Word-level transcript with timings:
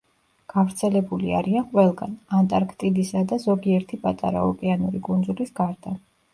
გავრცელებული 0.53 1.29
არიან 1.39 1.67
ყველგან, 1.75 2.15
ანტარქტიდისა 2.39 3.23
და 3.35 3.41
ზოგიერთი 3.45 4.03
პატარა 4.09 4.45
ოკეანური 4.51 5.07
კუნძულის 5.13 5.57
გარდა. 5.65 5.99